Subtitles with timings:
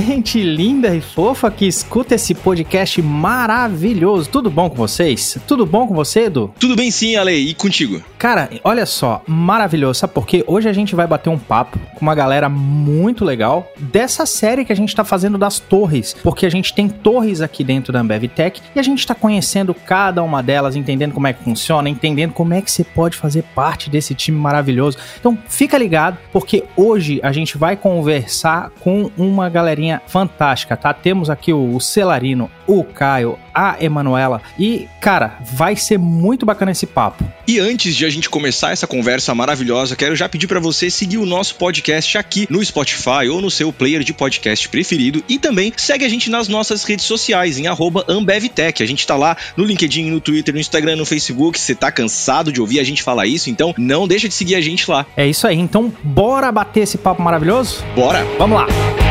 [0.00, 4.28] gente linda e fofa que escuta esse podcast maravilhoso.
[4.28, 5.38] Tudo bom com vocês?
[5.46, 6.52] Tudo bom com você, Edu?
[6.58, 8.02] Tudo bem sim, Ale, e contigo?
[8.18, 10.00] Cara, olha só, maravilhoso.
[10.00, 10.42] Sabe por quê?
[10.46, 14.72] Hoje a gente vai bater um papo com uma galera muito legal dessa série que
[14.72, 18.24] a gente tá fazendo das torres, porque a gente tem torres aqui dentro da Ambev
[18.28, 22.32] Tech e a gente tá conhecendo cada uma delas, entendendo como é que funciona, entendendo
[22.32, 24.98] como é que você pode fazer parte desse time maravilhoso.
[25.20, 30.92] Então, fica ligado, porque hoje a gente vai conversar com uma galerinha fantástica, tá?
[30.92, 36.86] Temos aqui o, Celarino, o Caio, a Emanuela e, cara, vai ser muito bacana esse
[36.86, 37.24] papo.
[37.46, 41.18] E antes de a gente começar essa conversa maravilhosa, quero já pedir para você seguir
[41.18, 45.72] o nosso podcast aqui no Spotify ou no seu player de podcast preferido e também
[45.76, 47.66] segue a gente nas nossas redes sociais em
[48.08, 48.82] @ambevtech.
[48.82, 51.58] A gente tá lá no LinkedIn, no Twitter, no Instagram, no Facebook.
[51.58, 53.50] Você tá cansado de ouvir a gente falar isso?
[53.50, 55.06] Então não deixa de seguir a gente lá.
[55.16, 55.58] É isso aí.
[55.58, 57.84] Então bora bater esse papo maravilhoso?
[57.94, 58.24] Bora.
[58.38, 59.03] Vamos lá.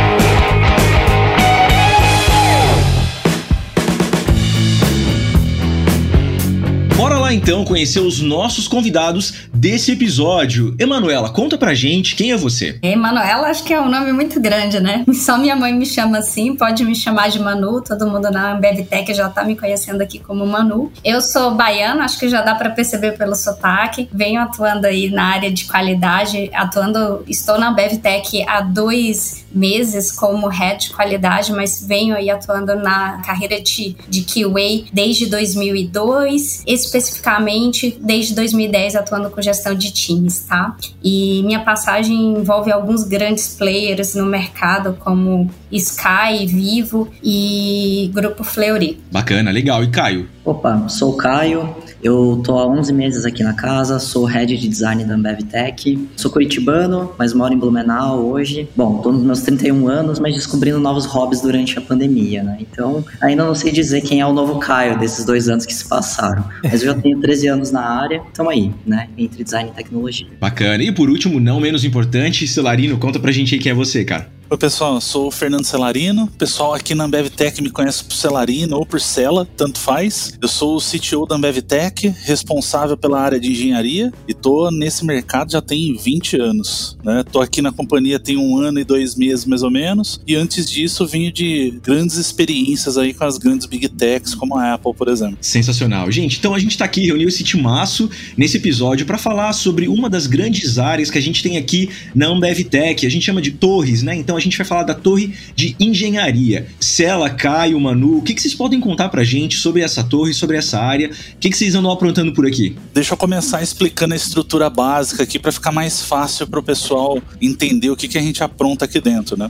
[7.34, 9.34] Então conhecer os nossos convidados
[9.64, 10.76] desse episódio.
[10.78, 12.78] Emanuela, conta pra gente quem é você.
[12.82, 15.06] Emanuela, acho que é um nome muito grande, né?
[15.16, 19.14] Só minha mãe me chama assim, pode me chamar de Manu, todo mundo na BevTech
[19.14, 20.92] já tá me conhecendo aqui como Manu.
[21.02, 24.10] Eu sou baiana, acho que já dá para perceber pelo sotaque.
[24.12, 30.50] Venho atuando aí na área de qualidade, atuando, estou na BevTech há dois meses como
[30.50, 36.64] head de qualidade, mas venho aí atuando na carreira de, de QA desde 2002.
[36.68, 39.42] Esse especificamente desde 2010 atuando com
[39.76, 40.76] de times, tá?
[41.04, 49.00] E minha passagem envolve alguns grandes players no mercado, como Sky, Vivo e Grupo Fleury.
[49.12, 49.84] Bacana, legal.
[49.84, 50.30] E Caio?
[50.46, 54.68] Opa, sou o Caio, eu tô há 11 meses aqui na casa, sou head de
[54.68, 56.10] design da Ambev Tech.
[56.18, 58.68] Sou curitibano, mas moro em Blumenau hoje.
[58.76, 62.58] Bom, tô nos meus 31 anos, mas descobrindo novos hobbies durante a pandemia, né?
[62.60, 65.88] Então, ainda não sei dizer quem é o novo Caio desses dois anos que se
[65.88, 66.44] passaram.
[66.64, 69.08] Mas eu já tenho 13 anos na área, então aí, né?
[69.18, 70.28] Entre design e tecnologia.
[70.40, 70.84] Bacana.
[70.84, 74.33] E por último, não menos importante, Celarino, conta pra gente aí quem é você, cara.
[74.54, 76.28] Oi, pessoal, eu sou o Fernando Celarino.
[76.38, 80.38] Pessoal aqui na AmbevTech me conhece por Celarino ou por Cela, tanto faz.
[80.40, 85.54] Eu sou o CTO da AmbevTech, responsável pela área de engenharia e tô nesse mercado
[85.54, 86.96] já tem 20 anos.
[87.04, 87.24] Né?
[87.32, 90.22] Tô aqui na companhia tem um ano e dois meses mais ou menos.
[90.28, 94.76] E antes disso, venho de grandes experiências aí com as grandes Big Techs, como a
[94.76, 95.40] Apple, por exemplo.
[95.42, 96.12] Sensacional.
[96.12, 100.12] Gente, então a gente tá aqui, reuniu esse timaço nesse episódio para falar sobre uma
[100.12, 103.04] das grandes áreas que a gente tem aqui na AmbevTech.
[103.04, 104.16] A gente chama de torres, né?
[104.16, 106.68] Então a gente vai falar da torre de engenharia.
[106.80, 110.58] Cela, Caio, Manu, o que, que vocês podem contar pra gente sobre essa torre, sobre
[110.58, 111.10] essa área?
[111.10, 112.76] O que, que vocês andam aprontando por aqui?
[112.94, 117.22] Deixa eu começar explicando a estrutura básica aqui para ficar mais fácil para o pessoal
[117.42, 119.50] entender o que, que a gente apronta aqui dentro, né?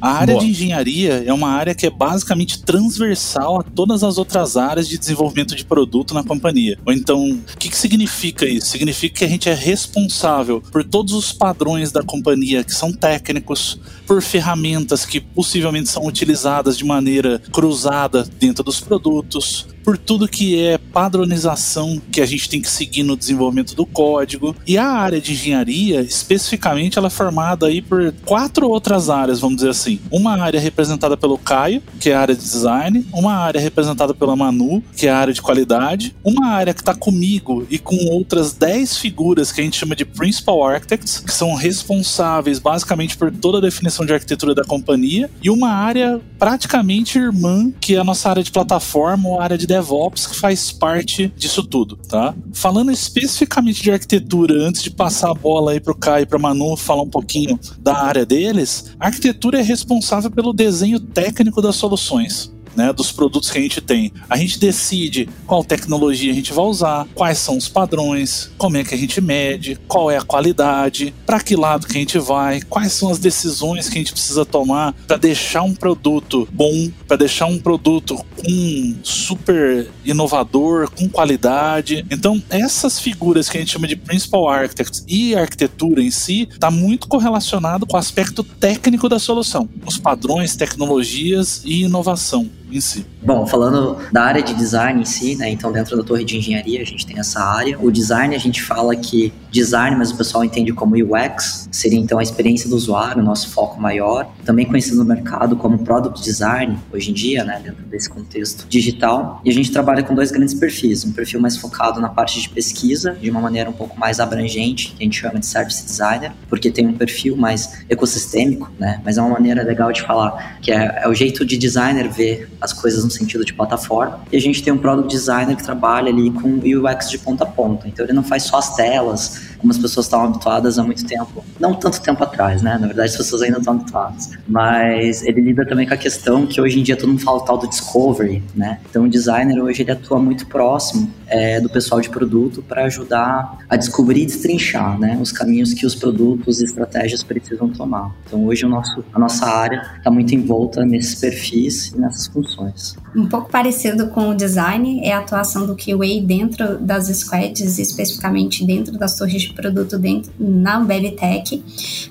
[0.00, 0.44] A área Boa.
[0.44, 4.98] de engenharia é uma área que é basicamente transversal a todas as outras áreas de
[4.98, 6.78] desenvolvimento de produto na companhia.
[6.84, 8.68] Ou então, o que, que significa isso?
[8.68, 13.78] Significa que a gente é responsável por todos os padrões da companhia que são técnicos,
[14.10, 20.60] por ferramentas que possivelmente são utilizadas de maneira cruzada dentro dos produtos, por tudo que
[20.60, 24.54] é padronização que a gente tem que seguir no desenvolvimento do código.
[24.66, 29.56] E a área de engenharia, especificamente, ela é formada aí por quatro outras áreas, vamos
[29.56, 30.00] dizer assim.
[30.10, 34.36] Uma área representada pelo Caio, que é a área de design, uma área representada pela
[34.36, 38.52] Manu, que é a área de qualidade, uma área que está comigo e com outras
[38.52, 43.58] 10 figuras que a gente chama de Principal Architects, que são responsáveis basicamente por toda
[43.58, 48.30] a definição de arquitetura da companhia, e uma área praticamente irmã, que é a nossa
[48.30, 52.34] área de plataforma ou área de DevOps que faz parte disso tudo, tá?
[52.54, 56.78] Falando especificamente de arquitetura, antes de passar a bola aí pro Caio e pra Manu
[56.78, 62.50] falar um pouquinho da área deles, a arquitetura é responsável pelo desenho técnico das soluções
[62.80, 64.10] né, dos produtos que a gente tem.
[64.28, 68.84] A gente decide qual tecnologia a gente vai usar, quais são os padrões, como é
[68.84, 72.62] que a gente mede, qual é a qualidade, para que lado que a gente vai,
[72.62, 77.18] quais são as decisões que a gente precisa tomar para deixar um produto bom, para
[77.18, 82.06] deixar um produto com super inovador, com qualidade.
[82.10, 86.48] Então, essas figuras que a gente chama de principal architects e a arquitetura em si
[86.50, 92.48] está muito correlacionado com o aspecto técnico da solução, os padrões, tecnologias e inovação.
[92.76, 93.06] Em si.
[93.22, 95.50] Bom, falando da área de design em si, né?
[95.50, 97.78] Então, dentro da torre de engenharia, a gente tem essa área.
[97.80, 102.18] O design, a gente fala que design, mas o pessoal entende como UX, seria então
[102.18, 104.30] a experiência do usuário, o nosso foco maior.
[104.44, 107.60] Também conhecido no mercado como product design, hoje em dia, né?
[107.62, 109.40] Dentro desse contexto digital.
[109.44, 111.04] E a gente trabalha com dois grandes perfis.
[111.04, 114.94] Um perfil mais focado na parte de pesquisa, de uma maneira um pouco mais abrangente,
[114.96, 119.00] que a gente chama de service designer, porque tem um perfil mais ecossistêmico, né?
[119.04, 122.48] Mas é uma maneira legal de falar que é, é o jeito de designer ver
[122.60, 124.20] as coisas no sentido de plataforma.
[124.30, 127.46] E a gente tem um product designer que trabalha ali com UX de ponta a
[127.46, 127.88] ponta.
[127.88, 131.44] Então ele não faz só as telas, como as pessoas estavam habituadas há muito tempo.
[131.58, 132.78] Não tanto tempo atrás, né?
[132.78, 134.30] Na verdade, as pessoas ainda estão habituadas.
[134.48, 137.40] Mas ele lida também com a questão que hoje em dia todo mundo fala o
[137.42, 138.80] tal do discovery, né?
[138.88, 143.58] Então o designer hoje ele atua muito próximo é, do pessoal de produto para ajudar
[143.68, 145.18] a descobrir e destrinchar, né?
[145.20, 148.14] Os caminhos que os produtos e estratégias precisam tomar.
[148.26, 152.96] Então hoje o nosso, a nossa área está muito envolta nesses perfis e nessas funções.
[153.14, 158.64] Um pouco parecido com o design é a atuação do QA dentro das squads, especificamente
[158.64, 161.62] dentro das torres de produto dentro na Ambev Tech.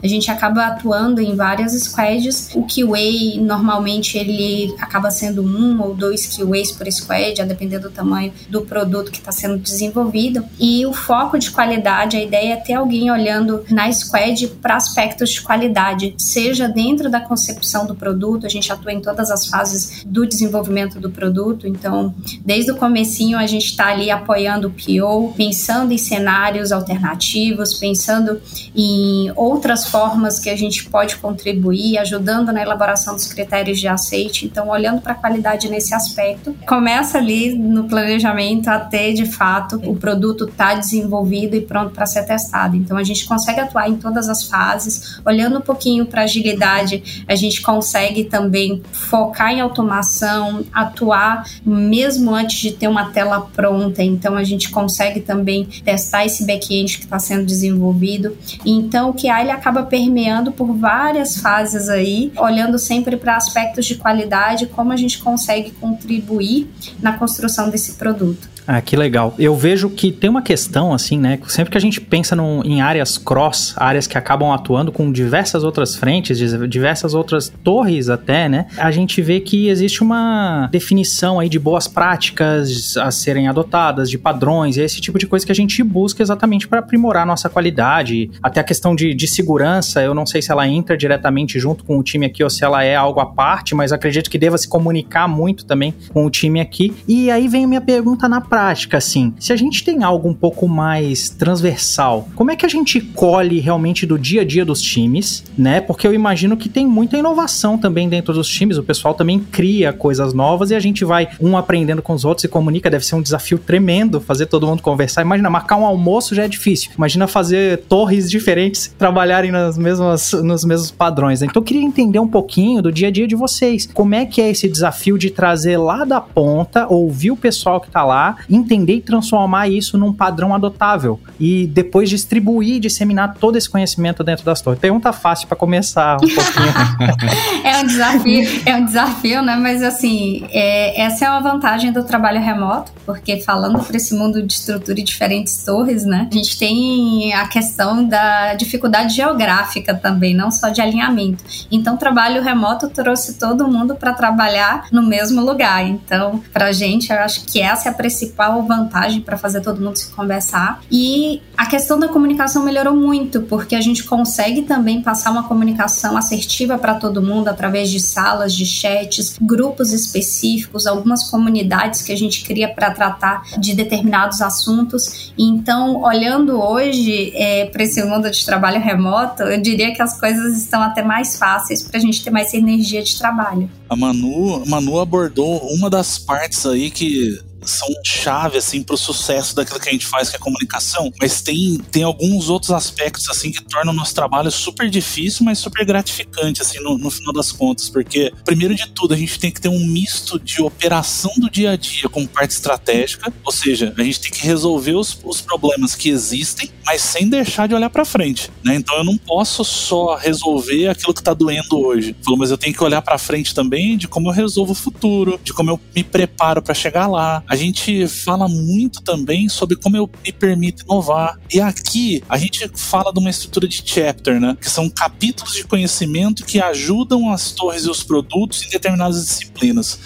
[0.03, 2.49] A gente acaba atuando em várias squads.
[2.53, 7.89] O QA normalmente ele acaba sendo um ou dois QAs por squad, a depender do
[7.89, 10.43] tamanho do produto que está sendo desenvolvido.
[10.59, 15.29] E o foco de qualidade, a ideia é ter alguém olhando na squad para aspectos
[15.29, 20.03] de qualidade, seja dentro da concepção do produto, a gente atua em todas as fases
[20.05, 22.15] do desenvolvimento do produto, então
[22.45, 28.41] desde o comecinho a gente está ali apoiando o PO, pensando em cenários alternativos, pensando
[28.73, 34.45] em outras formas que a gente pode contribuir, ajudando na elaboração dos critérios de aceite,
[34.45, 36.55] então olhando para a qualidade nesse aspecto.
[36.65, 42.05] Começa ali no planejamento a ter de fato o produto está desenvolvido e pronto para
[42.05, 42.75] ser testado.
[42.75, 47.35] Então a gente consegue atuar em todas as fases, olhando um pouquinho para agilidade, a
[47.35, 54.03] gente consegue também focar em automação, atuar mesmo antes de ter uma tela pronta.
[54.03, 58.37] Então a gente consegue também testar esse back-end que está sendo desenvolvido.
[58.65, 63.95] Então o QA ele acaba permeando por várias fases aí, olhando sempre para aspectos de
[63.95, 66.69] qualidade, como a gente consegue contribuir
[67.01, 68.49] na construção desse produto.
[68.71, 69.33] Ah, que legal.
[69.39, 71.39] Eu vejo que tem uma questão, assim, né?
[71.47, 75.63] Sempre que a gente pensa no, em áreas cross, áreas que acabam atuando com diversas
[75.63, 76.37] outras frentes,
[76.69, 78.67] diversas outras torres até, né?
[78.77, 84.19] A gente vê que existe uma definição aí de boas práticas a serem adotadas, de
[84.19, 87.49] padrões, e esse tipo de coisa que a gente busca exatamente para aprimorar a nossa
[87.49, 88.29] qualidade.
[88.39, 91.97] Até a questão de, de segurança, eu não sei se ela entra diretamente junto com
[91.97, 94.69] o time aqui ou se ela é algo à parte, mas acredito que deva se
[94.69, 96.95] comunicar muito também com o time aqui.
[97.07, 100.27] E aí vem a minha pergunta na prática prática, assim, se a gente tem algo
[100.27, 104.65] um pouco mais transversal, como é que a gente colhe realmente do dia a dia
[104.65, 105.79] dos times, né?
[105.79, 109.93] Porque eu imagino que tem muita inovação também dentro dos times, o pessoal também cria
[109.93, 113.15] coisas novas e a gente vai um aprendendo com os outros e comunica, deve ser
[113.15, 115.21] um desafio tremendo fazer todo mundo conversar.
[115.21, 116.91] Imagina, marcar um almoço já é difícil.
[116.97, 121.39] Imagina fazer torres diferentes trabalharem nas mesmas, nos mesmos padrões.
[121.39, 121.47] Né?
[121.49, 123.87] Então eu queria entender um pouquinho do dia a dia de vocês.
[123.93, 127.89] Como é que é esse desafio de trazer lá da ponta, ouvir o pessoal que
[127.89, 133.57] tá lá entender e transformar isso num padrão adotável e depois distribuir e disseminar todo
[133.57, 134.79] esse conhecimento dentro das torres.
[134.79, 137.63] Pergunta fácil para começar um pouquinho.
[137.63, 139.55] é um desafio, é um desafio, né?
[139.55, 144.41] Mas assim, é, essa é uma vantagem do trabalho remoto, porque falando para esse mundo
[144.41, 146.27] de estrutura e diferentes torres, né?
[146.31, 151.43] A gente tem a questão da dificuldade geográfica também, não só de alinhamento.
[151.71, 155.85] Então, trabalho remoto trouxe todo mundo para trabalhar no mesmo lugar.
[155.85, 159.81] Então, para gente, eu acho que essa é a principal principal vantagem para fazer todo
[159.81, 160.81] mundo se conversar.
[160.91, 166.15] E a questão da comunicação melhorou muito, porque a gente consegue também passar uma comunicação
[166.15, 172.17] assertiva para todo mundo através de salas, de chats, grupos específicos, algumas comunidades que a
[172.17, 175.33] gente cria para tratar de determinados assuntos.
[175.37, 180.57] Então, olhando hoje é, para esse mundo de trabalho remoto, eu diria que as coisas
[180.57, 183.69] estão até mais fáceis para a gente ter mais energia de trabalho.
[183.89, 189.55] A Manu, Manu abordou uma das partes aí que são chave assim para o sucesso
[189.55, 193.51] daquilo que a gente faz que é comunicação, mas tem tem alguns outros aspectos assim
[193.51, 197.51] que tornam o nosso trabalho super difícil, mas super gratificante assim no, no final das
[197.51, 201.49] contas, porque primeiro de tudo a gente tem que ter um misto de operação do
[201.49, 205.41] dia a dia com parte estratégica, ou seja, a gente tem que resolver os, os
[205.41, 208.75] problemas que existem, mas sem deixar de olhar para frente, né?
[208.75, 212.83] Então eu não posso só resolver aquilo que está doendo hoje, mas eu tenho que
[212.83, 216.61] olhar para frente também de como eu resolvo o futuro, de como eu me preparo
[216.61, 217.43] para chegar lá.
[217.49, 221.39] A gente fala muito também sobre como eu me permito inovar.
[221.51, 224.55] E aqui a gente fala de uma estrutura de chapter, né?
[224.61, 229.99] Que são capítulos de conhecimento que ajudam as torres e os produtos em determinadas disciplinas.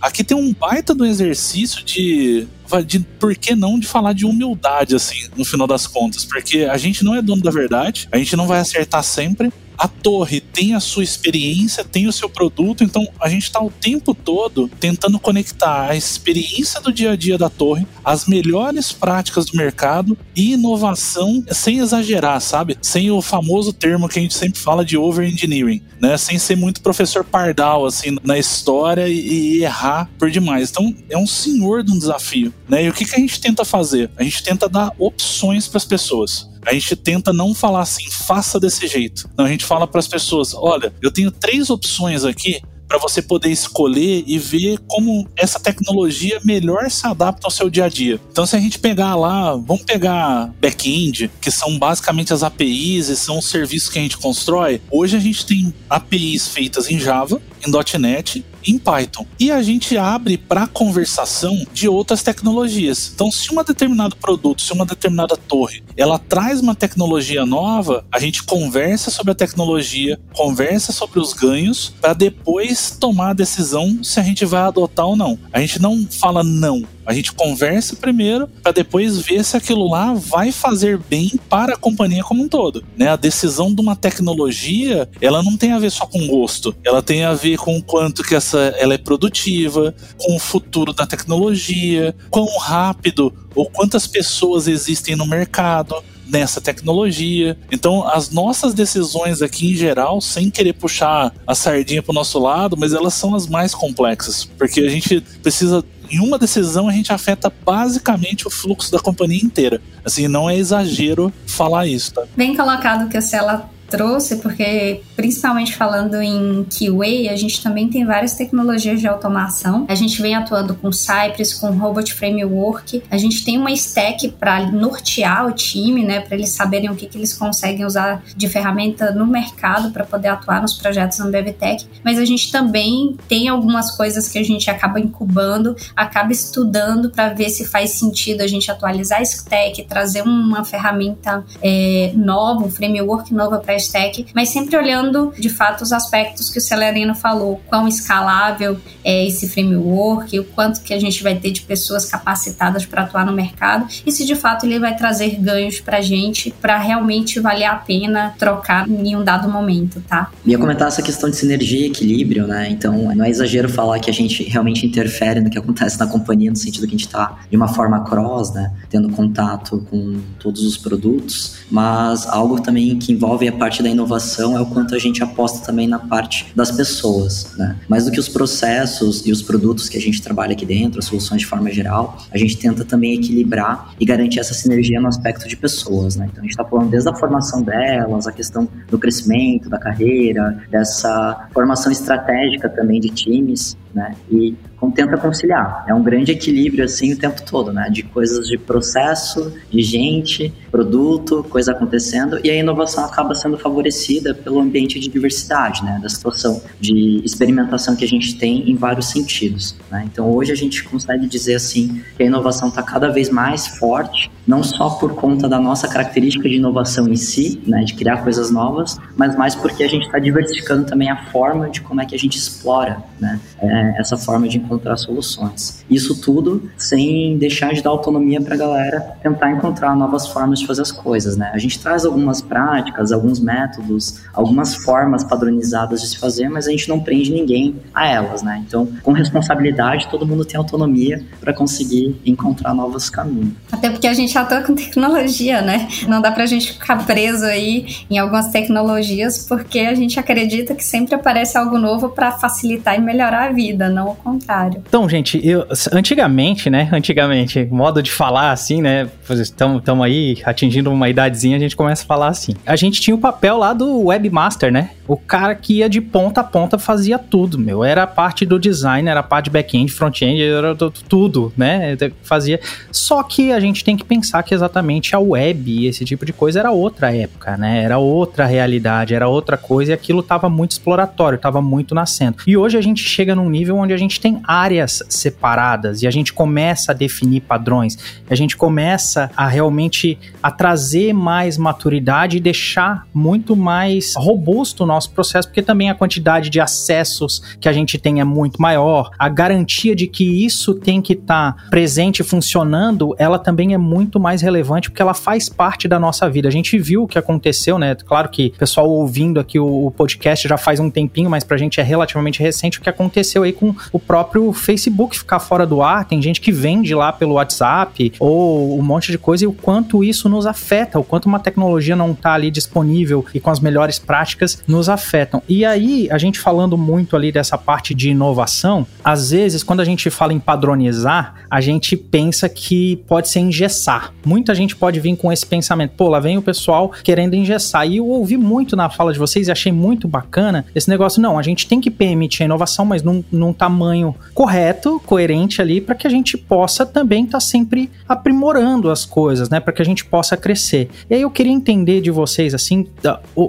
[0.00, 2.48] aqui tem um baita do exercício de
[2.84, 6.24] de por que não de falar de humildade, assim, no final das contas.
[6.24, 9.86] Porque a gente não é dono da verdade, a gente não vai acertar sempre, a
[9.86, 14.12] torre tem a sua experiência, tem o seu produto, então a gente está o tempo
[14.12, 19.56] todo tentando conectar a experiência do dia a dia da torre, as melhores práticas do
[19.56, 22.76] mercado e inovação sem exagerar, sabe?
[22.82, 26.16] Sem o famoso termo que a gente sempre fala de over-engineering, né?
[26.18, 30.70] Sem ser muito professor pardal, assim, na história e, e errar por demais.
[30.70, 32.84] Então é um senhor de um desafio, né?
[32.84, 34.10] E o que, que a gente tenta fazer?
[34.16, 36.47] A gente tenta dar opções para as pessoas.
[36.64, 39.28] A gente tenta não falar assim, faça desse jeito.
[39.36, 43.20] Não, a gente fala para as pessoas: olha, eu tenho três opções aqui para você
[43.20, 48.18] poder escolher e ver como essa tecnologia melhor se adapta ao seu dia a dia.
[48.32, 53.16] Então, se a gente pegar lá, vamos pegar back-end, que são basicamente as APIs e
[53.16, 54.80] são os serviços que a gente constrói.
[54.90, 59.26] Hoje a gente tem APIs feitas em Java, em .NET em Python.
[59.38, 63.10] E a gente abre para conversação de outras tecnologias.
[63.14, 68.18] Então, se um determinado produto, se uma determinada torre, ela traz uma tecnologia nova, a
[68.18, 74.20] gente conversa sobre a tecnologia, conversa sobre os ganhos, para depois tomar a decisão se
[74.20, 75.38] a gente vai adotar ou não.
[75.52, 80.12] A gente não fala não, a gente conversa primeiro para depois ver se aquilo lá
[80.12, 82.84] vai fazer bem para a companhia como um todo.
[82.98, 83.08] Né?
[83.08, 87.24] A decisão de uma tecnologia, ela não tem a ver só com gosto, ela tem
[87.24, 92.14] a ver com o quanto que essa ela é produtiva, com o futuro da tecnologia,
[92.28, 95.96] quão rápido ou quantas pessoas existem no mercado
[96.28, 97.56] nessa tecnologia.
[97.70, 102.38] Então, as nossas decisões aqui em geral, sem querer puxar a sardinha para o nosso
[102.38, 106.92] lado, mas elas são as mais complexas, porque a gente precisa em uma decisão a
[106.92, 109.80] gente afeta basicamente o fluxo da companhia inteira.
[110.04, 112.24] Assim, não é exagero falar isso, tá?
[112.36, 118.04] Bem colocado que a Cela trouxe, porque principalmente falando em QA, a gente também tem
[118.04, 119.86] várias tecnologias de automação.
[119.88, 123.02] A gente vem atuando com Cypress, com Robot Framework.
[123.10, 127.06] A gente tem uma stack para nortear o time, né, para eles saberem o que,
[127.06, 131.86] que eles conseguem usar de ferramenta no mercado para poder atuar nos projetos no BevTech.
[132.04, 137.30] Mas a gente também tem algumas coisas que a gente acaba incubando, acaba estudando para
[137.30, 142.70] ver se faz sentido a gente atualizar a stack, trazer uma ferramenta é, nova, um
[142.70, 147.60] framework novo para stack, mas sempre olhando de fato os aspectos que o Celerino falou,
[147.66, 152.84] quão escalável é esse framework, o quanto que a gente vai ter de pessoas capacitadas
[152.84, 156.50] para atuar no mercado e se de fato ele vai trazer ganhos para a gente
[156.60, 160.30] para realmente valer a pena trocar em um dado momento, tá?
[160.44, 162.68] Ia comentar essa questão de sinergia e equilíbrio, né?
[162.70, 166.50] Então não é exagero falar que a gente realmente interfere no que acontece na companhia
[166.50, 168.72] no sentido que a gente está de uma forma cross, né?
[168.88, 173.90] Tendo contato com todos os produtos, mas algo também que envolve a parte parte da
[173.90, 177.76] inovação é o quanto a gente aposta também na parte das pessoas, né?
[177.86, 181.04] Mais do que os processos e os produtos que a gente trabalha aqui dentro, as
[181.04, 185.46] soluções de forma geral, a gente tenta também equilibrar e garantir essa sinergia no aspecto
[185.46, 186.28] de pessoas, né?
[186.30, 190.62] Então a gente está falando desde a formação delas, a questão do crescimento da carreira,
[190.70, 194.14] dessa formação estratégica também de times, né?
[194.30, 194.56] E
[194.94, 195.84] tenta conciliar.
[195.88, 197.88] É um grande equilíbrio assim o tempo todo, né?
[197.90, 204.34] De coisas de processo, de gente, produto, coisa acontecendo e a inovação acaba sendo favorecida
[204.34, 205.98] pelo ambiente de diversidade, né?
[206.02, 210.04] Da situação de experimentação que a gente tem em vários sentidos, né?
[210.10, 214.30] Então hoje a gente consegue dizer assim que a inovação está cada vez mais forte,
[214.46, 217.84] não só por conta da nossa característica de inovação em si, né?
[217.84, 221.80] De criar coisas novas, mas mais porque a gente está diversificando também a forma de
[221.80, 223.40] como é que a gente explora, né?
[223.60, 225.84] É, essa forma de encontrar soluções.
[225.90, 230.66] Isso tudo sem deixar de dar autonomia para a galera tentar encontrar novas formas de
[230.66, 231.50] fazer as coisas, né?
[231.52, 236.70] A gente traz algumas práticas, alguns métodos, algumas formas padronizadas de se fazer, mas a
[236.70, 238.62] gente não prende ninguém a elas, né?
[238.66, 243.52] Então, com responsabilidade, todo mundo tem autonomia para conseguir encontrar novos caminhos.
[243.70, 245.88] Até porque a gente atua com tecnologia, né?
[246.06, 250.74] Não dá para a gente ficar preso aí em algumas tecnologias, porque a gente acredita
[250.74, 254.82] que sempre aparece algo novo para facilitar e melhorar a vida, não o contrário.
[254.86, 256.88] Então, gente, eu antigamente, né?
[256.92, 259.08] Antigamente, modo de falar assim, né?
[259.28, 262.54] Estamos aí atingindo uma idadezinha, a gente começa a falar assim.
[262.66, 264.90] A gente tinha o papel lá do webmaster, né?
[265.08, 267.82] O cara que ia de ponta a ponta fazia tudo, meu.
[267.82, 270.74] Era a parte do design, era a parte de back-end, front-end, era
[271.08, 271.96] tudo, né?
[272.22, 272.60] Fazia.
[272.92, 276.32] Só que a gente tem que pensar que exatamente a web e esse tipo de
[276.32, 277.82] coisa era outra época, né?
[277.82, 282.36] Era outra realidade, era outra coisa e aquilo tava muito exploratório, tava muito nascendo.
[282.46, 286.10] E hoje a gente chega num nível onde a gente tem áreas separadas e a
[286.10, 287.96] gente começa a definir padrões,
[288.28, 294.86] a gente começa a realmente a trazer mais maturidade e deixar muito mais robusto o
[294.86, 299.10] nosso processo, porque também a quantidade de acessos que a gente tem é muito maior,
[299.18, 303.78] a garantia de que isso tem que estar tá presente e funcionando, ela também é
[303.78, 306.48] muito mais relevante, porque ela faz parte da nossa vida.
[306.48, 307.94] A gente viu o que aconteceu, né?
[307.94, 311.80] Claro que o pessoal ouvindo aqui o podcast já faz um tempinho, mas pra gente
[311.80, 316.04] é relativamente recente o que aconteceu aí com o próprio Facebook ficar fora do ar.
[316.04, 320.02] Tem gente que vende lá pelo WhatsApp ou um monte de coisa e o quanto
[320.02, 323.98] isso nos afeta, o quanto uma tecnologia não tá ali disponível e com as melhores
[323.98, 325.42] práticas nos afetam.
[325.48, 329.84] E aí, a gente falando muito ali dessa parte de inovação, às vezes, quando a
[329.84, 334.12] gente fala em padronizar, a gente pensa que pode ser engessar.
[334.24, 337.86] Muita gente pode vir com esse pensamento, pô, lá vem o pessoal querendo engessar.
[337.86, 341.20] E eu ouvi muito na fala de vocês e achei muito bacana esse negócio.
[341.20, 345.80] Não, a gente tem que permitir a inovação, mas num, num tamanho correto, coerente ali,
[345.80, 349.60] para que a gente possa também estar tá sempre aprimorando as coisas, né?
[349.60, 350.88] Para que a gente possa crescer.
[351.08, 352.86] E aí eu queria entender de vocês, assim,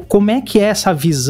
[0.07, 1.28] como é que é essa visão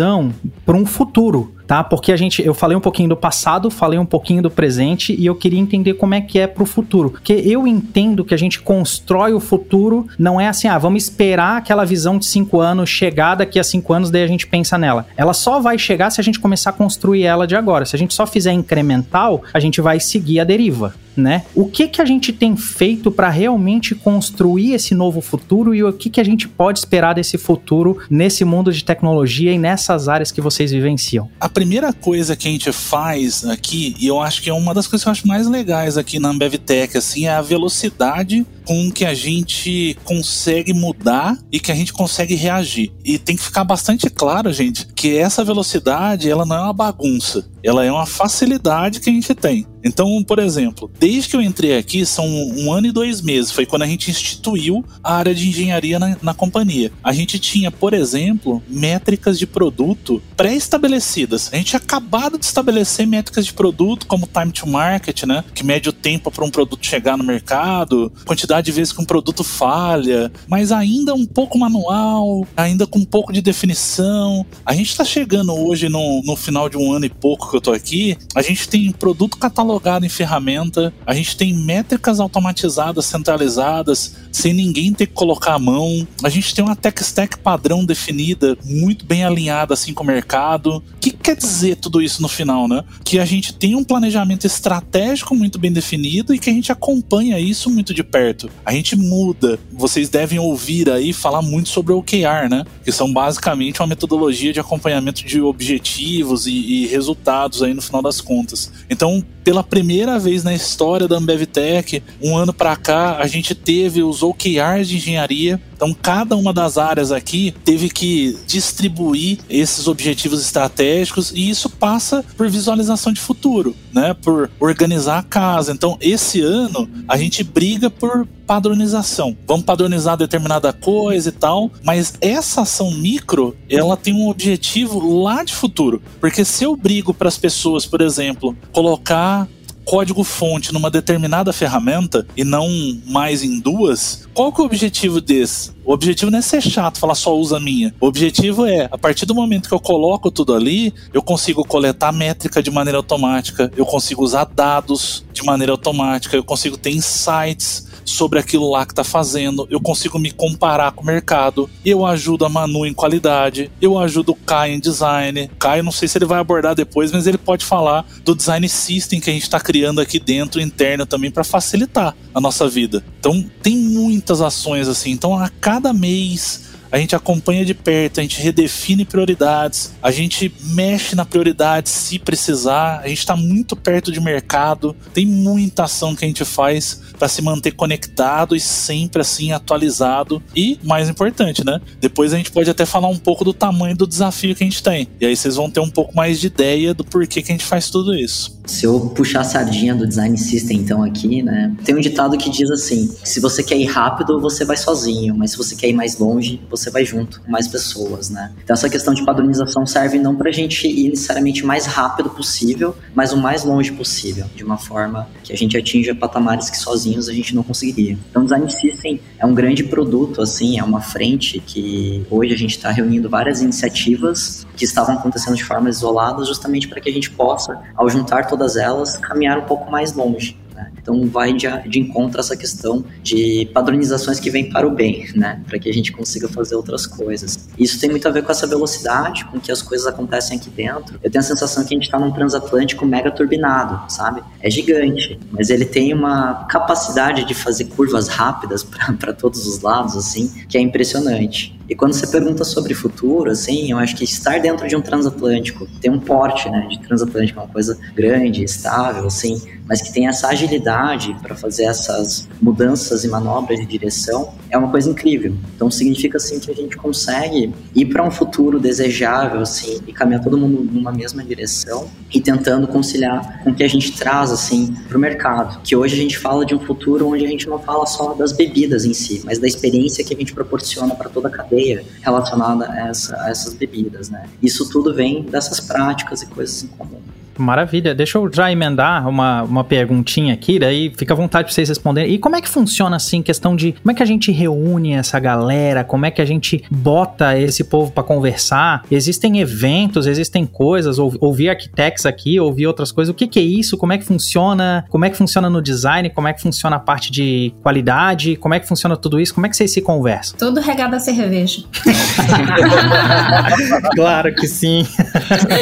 [0.65, 1.83] para um futuro tá?
[1.83, 5.27] Porque a gente, eu falei um pouquinho do passado, falei um pouquinho do presente e
[5.27, 7.11] eu queria entender como é que é pro futuro.
[7.11, 11.57] Porque eu entendo que a gente constrói o futuro, não é assim, ah, vamos esperar
[11.57, 15.05] aquela visão de cinco anos chegar daqui a cinco anos, daí a gente pensa nela.
[15.15, 17.85] Ela só vai chegar se a gente começar a construir ela de agora.
[17.85, 21.43] Se a gente só fizer incremental, a gente vai seguir a deriva né?
[21.53, 25.91] O que que a gente tem feito para realmente construir esse novo futuro e o
[25.93, 30.31] que que a gente pode esperar desse futuro nesse mundo de tecnologia e nessas áreas
[30.31, 31.29] que vocês vivenciam?
[31.39, 34.87] A primeira coisa que a gente faz aqui, e eu acho que é uma das
[34.87, 39.03] coisas que eu acho mais legais aqui na AmbevTech, assim, é a velocidade com que
[39.03, 42.93] a gente consegue mudar e que a gente consegue reagir.
[43.03, 47.45] E tem que ficar bastante claro, gente, que essa velocidade, ela não é uma bagunça,
[47.63, 49.65] ela é uma facilidade que a gente tem.
[49.83, 53.65] Então, por exemplo, desde que eu entrei aqui, são um ano e dois meses, foi
[53.65, 56.91] quando a gente instituiu a área de engenharia na, na companhia.
[57.03, 61.49] A gente tinha, por exemplo, métricas de produto pré-estabelecidas.
[61.53, 65.43] A gente tinha acabado de estabelecer métricas de produto, como time to market, né?
[65.53, 69.05] Que mede o tempo para um produto chegar no mercado, quantidade de vezes que um
[69.05, 74.45] produto falha, mas ainda um pouco manual, ainda com um pouco de definição.
[74.65, 77.61] A gente está chegando hoje no, no final de um ano e pouco que eu
[77.61, 83.05] tô aqui, a gente tem produto catalogado catalogado em ferramenta, a gente tem métricas automatizadas,
[83.05, 86.07] centralizadas, sem ninguém ter que colocar a mão.
[86.23, 90.77] A gente tem uma tech stack padrão definida, muito bem alinhada assim com o mercado.
[90.77, 92.83] O que quer dizer tudo isso no final, né?
[93.03, 97.39] Que a gente tem um planejamento estratégico muito bem definido e que a gente acompanha
[97.39, 98.49] isso muito de perto.
[98.65, 99.59] A gente muda.
[99.71, 102.63] Vocês devem ouvir aí falar muito sobre o OKR, né?
[102.83, 108.01] Que são basicamente uma metodologia de acompanhamento de objetivos e, e resultados aí no final
[108.01, 108.71] das contas.
[108.89, 114.03] Então, pela primeira vez na história da AmbevTech, um ano para cá, a gente teve
[114.03, 115.59] os OKRs de engenharia.
[115.79, 122.21] Então, cada uma das áreas aqui teve que distribuir esses objetivos estratégicos e isso passa
[122.35, 124.13] por visualização de futuro, né?
[124.13, 125.71] Por organizar a casa.
[125.71, 129.37] Então, esse ano a gente briga por padronização.
[129.47, 135.45] Vamos padronizar determinada coisa e tal, mas essa ação micro, ela tem um objetivo lá
[135.45, 136.01] de futuro.
[136.19, 139.47] Porque se eu brigo para as pessoas, por exemplo, colocar
[139.89, 142.69] código-fonte numa determinada ferramenta e não
[143.07, 145.71] mais em duas, qual que é o objetivo desse?
[145.83, 147.91] O objetivo não é ser chato, falar só usa a minha.
[147.99, 152.11] O objetivo é, a partir do momento que eu coloco tudo ali, eu consigo coletar
[152.11, 157.89] métrica de maneira automática, eu consigo usar dados de maneira automática, eu consigo ter insights
[158.05, 162.45] sobre aquilo lá que está fazendo, eu consigo me comparar com o mercado, eu ajudo
[162.45, 165.49] a Manu em qualidade, eu ajudo o Kai em design.
[165.59, 169.19] Kai, não sei se ele vai abordar depois, mas ele pode falar do design system
[169.19, 173.01] que a gente está criando aqui dentro, interno também, para facilitar a nossa vida.
[173.17, 175.11] Então, tem muitas ações assim.
[175.11, 180.51] Então, a cada mês a gente acompanha de perto, a gente redefine prioridades, a gente
[180.61, 186.15] mexe na prioridade se precisar, a gente está muito perto de mercado, tem muita ação
[186.15, 191.63] que a gente faz para se manter conectado e sempre assim atualizado e mais importante,
[191.63, 191.79] né?
[192.01, 194.81] Depois a gente pode até falar um pouco do tamanho do desafio que a gente
[194.81, 195.07] tem.
[195.21, 197.65] E aí vocês vão ter um pouco mais de ideia do porquê que a gente
[197.65, 198.58] faz tudo isso.
[198.69, 201.75] Se eu puxar a sardinha do design system então aqui, né?
[201.83, 205.51] Tem um ditado que diz assim: se você quer ir rápido, você vai sozinho, mas
[205.51, 208.51] se você quer ir mais longe, você vai junto com mais pessoas, né?
[208.63, 213.33] Então essa questão de padronização serve não pra gente ir necessariamente mais rápido possível, mas
[213.33, 217.33] o mais longe possível, de uma forma que a gente atinja patamares que sozinhos a
[217.33, 218.19] gente não conseguiria.
[218.29, 222.77] Então design system é um grande produto, assim, é uma frente que hoje a gente
[222.77, 227.31] está reunindo várias iniciativas que estavam acontecendo de forma isolada, justamente para que a gente
[227.31, 230.57] possa, ao juntar todas elas, caminhar um pouco mais longe.
[230.75, 230.91] né?
[231.01, 235.27] Então vai de, de encontro a essa questão de padronizações que vêm para o bem,
[235.33, 235.61] né?
[235.65, 237.69] Para que a gente consiga fazer outras coisas.
[237.77, 241.17] Isso tem muito a ver com essa velocidade com que as coisas acontecem aqui dentro.
[241.23, 244.43] Eu tenho a sensação que a gente está num transatlântico mega turbinado, sabe?
[244.61, 248.83] É gigante, mas ele tem uma capacidade de fazer curvas rápidas
[249.17, 251.78] para todos os lados, assim, que é impressionante.
[251.89, 255.87] E quando você pergunta sobre futuro, assim, eu acho que estar dentro de um transatlântico,
[255.99, 260.27] tem um porte, né, de transatlântico, é uma coisa grande, estável, assim, mas que tem
[260.27, 265.55] essa agilidade para fazer essas mudanças e manobras de direção, é uma coisa incrível.
[265.75, 270.43] Então significa assim que a gente consegue ir para um futuro desejável, assim, e caminhar
[270.43, 274.93] todo mundo numa mesma direção e tentando conciliar com o que a gente traz assim
[275.07, 275.81] para o mercado.
[275.81, 278.51] Que hoje a gente fala de um futuro onde a gente não fala só das
[278.51, 281.78] bebidas em si, mas da experiência que a gente proporciona para toda a cadeia
[282.21, 284.47] relacionada a, essa, a essas bebidas, né?
[284.61, 287.21] Isso tudo vem dessas práticas e coisas em comum.
[287.61, 288.15] Maravilha.
[288.15, 292.33] Deixa eu já emendar uma, uma perguntinha aqui, daí fica à vontade para vocês responderem.
[292.33, 295.39] E como é que funciona assim, questão de como é que a gente reúne essa
[295.39, 299.03] galera, como é que a gente bota esse povo para conversar?
[299.11, 303.31] Existem eventos, existem coisas, ou, ouvir arquitetos aqui, ouvir outras coisas.
[303.31, 303.97] O que, que é isso?
[303.97, 305.05] Como é que funciona?
[305.09, 306.29] Como é que funciona no design?
[306.29, 308.55] Como é que funciona a parte de qualidade?
[308.55, 309.53] Como é que funciona tudo isso?
[309.53, 310.57] Como é que vocês se conversam?
[310.57, 311.83] Tudo regado a cerveja.
[314.15, 315.05] claro que sim.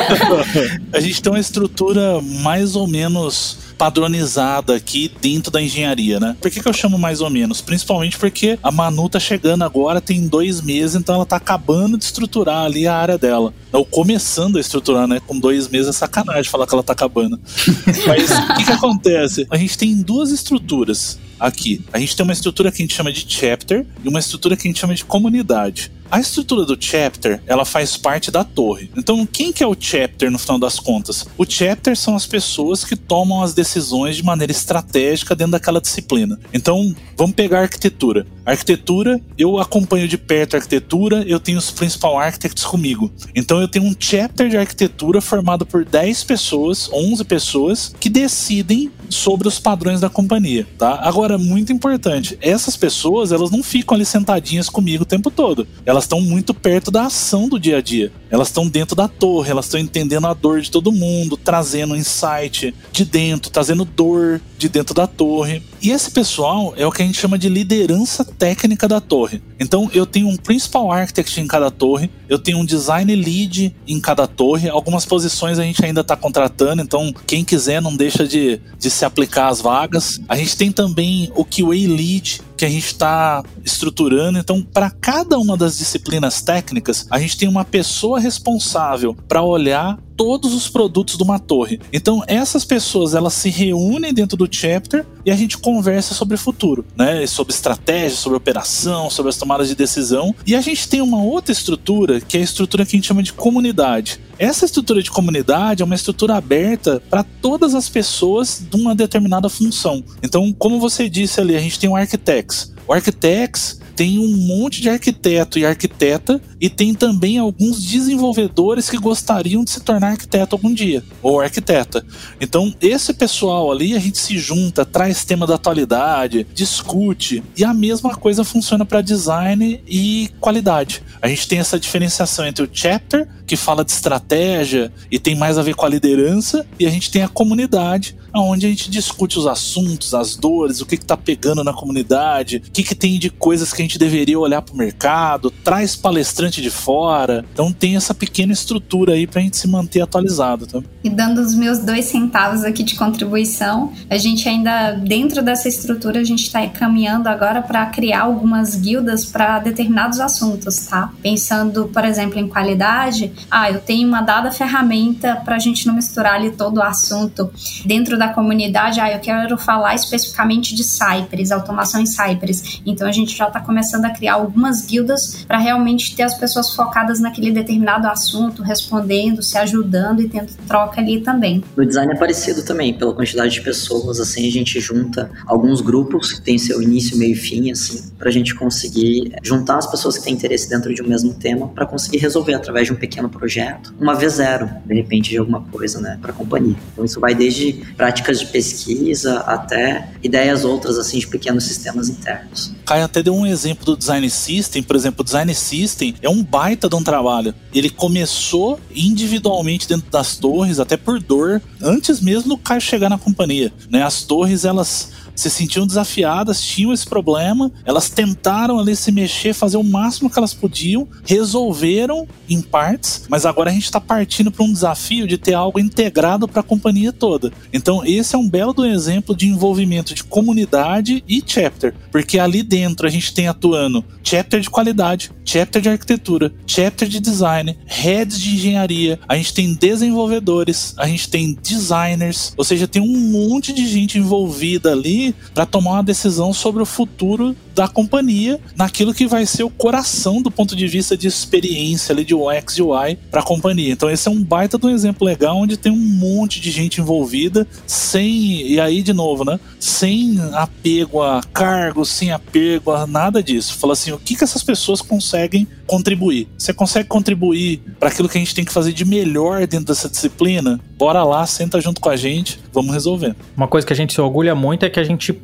[0.94, 6.36] a gente tem uma estrutura estrutura mais ou menos padronizada aqui dentro da engenharia, né?
[6.42, 7.62] Por que, que eu chamo mais ou menos?
[7.62, 12.04] Principalmente porque a Manu tá chegando agora, tem dois meses, então ela tá acabando de
[12.04, 13.54] estruturar ali a área dela.
[13.72, 15.22] Ou começando a estruturar, né?
[15.28, 17.40] Com dois meses é sacanagem falar que ela tá acabando.
[18.08, 19.46] Mas o que, que acontece?
[19.52, 21.82] A gente tem duas estruturas aqui.
[21.94, 24.68] A gente tem uma estrutura que a gente chama de chapter e uma estrutura que
[24.68, 25.92] a gente chama de comunidade.
[26.10, 28.90] A estrutura do chapter, ela faz parte da torre.
[28.96, 31.26] Então, quem que é o chapter no final das contas?
[31.38, 36.40] O chapter são as pessoas que tomam as decisões de maneira estratégica dentro daquela disciplina.
[36.54, 38.26] Então, vamos pegar a arquitetura.
[38.46, 43.12] A arquitetura, eu acompanho de perto a arquitetura, eu tenho os principal architects comigo.
[43.36, 48.90] Então, eu tenho um chapter de arquitetura formado por 10 pessoas, 11 pessoas que decidem
[49.10, 51.00] sobre os padrões da companhia, tá?
[51.02, 55.68] Agora, muito importante, essas pessoas, elas não ficam ali sentadinhas comigo o tempo todo.
[55.86, 58.12] Elas elas estão muito perto da ação do dia a dia.
[58.30, 62.74] Elas estão dentro da torre, elas estão entendendo a dor de todo mundo, trazendo insight
[62.92, 65.64] de dentro, trazendo dor de dentro da torre.
[65.82, 69.42] E esse pessoal é o que a gente chama de liderança técnica da torre.
[69.60, 74.00] Então eu tenho um principal architect em cada torre, eu tenho um design lead em
[74.00, 74.70] cada torre.
[74.70, 79.04] Algumas posições a gente ainda está contratando, então quem quiser não deixa de, de se
[79.04, 80.20] aplicar às vagas.
[80.30, 84.40] A gente tem também o QA lead que a gente está estruturando.
[84.40, 89.98] Então, para cada uma das disciplinas técnicas, a gente tem uma pessoa responsável para olhar
[90.18, 91.80] todos os produtos de uma torre.
[91.94, 96.38] Então essas pessoas elas se reúnem dentro do chapter e a gente conversa sobre o
[96.38, 97.26] futuro, né?
[97.28, 100.34] Sobre estratégia, sobre operação, sobre as tomadas de decisão.
[100.46, 103.22] E a gente tem uma outra estrutura que é a estrutura que a gente chama
[103.22, 104.20] de comunidade.
[104.40, 109.50] Essa estrutura de comunidade é uma estrutura aberta para todas as pessoas de uma determinada
[109.50, 110.04] função.
[110.22, 112.74] Então, como você disse ali, a gente tem o Architects.
[112.88, 118.98] O Architects tem um monte de arquiteto e arquiteta e tem também alguns desenvolvedores que
[118.98, 122.06] gostariam de se tornar arquiteto algum dia, ou arquiteta.
[122.40, 127.74] Então, esse pessoal ali, a gente se junta, traz tema da atualidade, discute, e a
[127.74, 131.02] mesma coisa funciona para design e qualidade.
[131.20, 135.58] A gente tem essa diferenciação entre o chapter, que fala de estratégia e tem mais
[135.58, 139.38] a ver com a liderança, e a gente tem a comunidade, onde a gente discute
[139.38, 143.30] os assuntos, as dores, o que está pegando na comunidade, o que, que tem de
[143.30, 147.46] coisas que a gente deveria olhar para o mercado, traz palestrante de fora.
[147.54, 150.68] Então tem essa pequena estrutura aí para a gente se manter atualizado.
[150.68, 150.82] Tá?
[151.04, 156.20] E dando os meus dois centavos aqui de contribuição, a gente ainda, dentro dessa estrutura,
[156.20, 161.12] a gente está caminhando agora para criar algumas guildas para determinados assuntos, tá?
[161.22, 165.96] Pensando, por exemplo, em qualidade, ah, eu tenho uma dada ferramenta para a gente não
[165.96, 167.50] misturar ali todo o assunto
[167.86, 172.82] dentro da da comunidade, ah, eu quero falar especificamente de Cypress, automação em Cypress.
[172.86, 176.74] Então a gente já está começando a criar algumas guildas para realmente ter as pessoas
[176.74, 181.64] focadas naquele determinado assunto, respondendo, se ajudando e tendo troca ali também.
[181.76, 186.32] No design é parecido também, pela quantidade de pessoas, assim, a gente junta alguns grupos
[186.34, 190.18] que tem seu início, meio e fim, assim, para a gente conseguir juntar as pessoas
[190.18, 193.30] que têm interesse dentro de um mesmo tema para conseguir resolver através de um pequeno
[193.30, 196.76] projeto, uma vez zero, de repente, de alguma coisa, né, para a companhia.
[196.94, 202.10] Então isso vai desde prática práticas de pesquisa até ideias outras assim de pequenos sistemas
[202.10, 202.74] internos.
[202.86, 206.44] Caio até deu um exemplo do design system, por exemplo, o design system é um
[206.44, 207.54] baita de um trabalho.
[207.74, 213.18] Ele começou individualmente dentro das torres, até por dor, antes mesmo do Caio chegar na
[213.18, 213.72] companhia.
[213.90, 214.04] Né?
[214.04, 219.78] As torres elas se sentiam desafiadas, tinham esse problema, elas tentaram ali se mexer, fazer
[219.78, 224.66] o máximo que elas podiam, resolveram em partes, mas agora a gente está partindo para
[224.66, 227.52] um desafio de ter algo integrado para a companhia toda.
[227.72, 232.64] Então, esse é um belo do exemplo de envolvimento de comunidade e chapter, porque ali
[232.64, 238.40] dentro a gente tem atuando chapter de qualidade, chapter de arquitetura, chapter de design, heads
[238.40, 243.72] de engenharia, a gente tem desenvolvedores, a gente tem designers, ou seja, tem um monte
[243.72, 249.28] de gente envolvida ali para tomar uma decisão sobre o futuro da companhia naquilo que
[249.28, 253.20] vai ser o coração do ponto de vista de experiência ali de UX e UI
[253.30, 253.94] para a companhia.
[253.94, 257.00] Então esse é um baita de um exemplo legal onde tem um monte de gente
[257.00, 259.60] envolvida sem e aí de novo, né?
[259.80, 263.78] Sem apego a cargos, sem apego a nada disso.
[263.78, 266.48] Fala assim, o que que essas pessoas conseguem contribuir?
[266.58, 270.10] Você consegue contribuir para aquilo que a gente tem que fazer de melhor dentro dessa
[270.10, 270.80] disciplina?
[270.98, 273.36] Bora lá, senta junto com a gente, vamos resolver.
[273.56, 275.40] Uma coisa que a gente se orgulha muito é que a gente